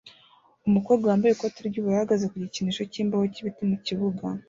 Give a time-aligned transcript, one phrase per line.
[0.67, 4.25] Umukobwa wambaye ikote ry'ubururu ahagaze ku gikinisho cyimbaho cyibiti mu kibuga